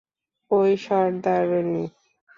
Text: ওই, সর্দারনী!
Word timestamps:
ওই, 0.51 0.71
সর্দারনী! 0.77 1.83